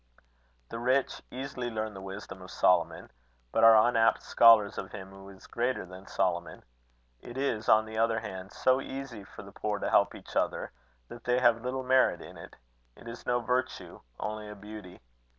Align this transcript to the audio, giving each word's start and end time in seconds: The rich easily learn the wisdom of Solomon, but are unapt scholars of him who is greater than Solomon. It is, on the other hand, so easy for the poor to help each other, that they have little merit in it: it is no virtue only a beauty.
The 0.69 0.79
rich 0.79 1.21
easily 1.29 1.69
learn 1.69 1.93
the 1.93 2.01
wisdom 2.01 2.41
of 2.41 2.49
Solomon, 2.49 3.11
but 3.51 3.63
are 3.63 3.87
unapt 3.87 4.23
scholars 4.23 4.79
of 4.79 4.91
him 4.91 5.11
who 5.11 5.29
is 5.29 5.45
greater 5.45 5.85
than 5.85 6.07
Solomon. 6.07 6.63
It 7.19 7.37
is, 7.37 7.69
on 7.69 7.85
the 7.85 7.99
other 7.99 8.19
hand, 8.19 8.51
so 8.51 8.81
easy 8.81 9.23
for 9.23 9.43
the 9.43 9.51
poor 9.51 9.77
to 9.77 9.91
help 9.91 10.15
each 10.15 10.35
other, 10.35 10.71
that 11.09 11.23
they 11.25 11.37
have 11.37 11.61
little 11.61 11.83
merit 11.83 12.19
in 12.19 12.35
it: 12.35 12.55
it 12.95 13.07
is 13.07 13.27
no 13.27 13.41
virtue 13.41 14.01
only 14.19 14.49
a 14.49 14.55
beauty. 14.55 15.01